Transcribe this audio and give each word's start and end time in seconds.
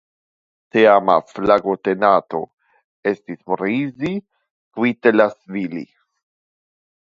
Teama 0.75 1.17
flagotenanto 1.31 2.39
estis 3.11 3.37
"Morisi 3.53 4.15
Kvitelaŝvili". 4.23 5.85